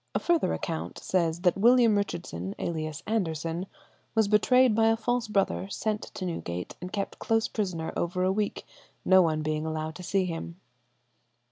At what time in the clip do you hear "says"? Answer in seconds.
0.97-1.41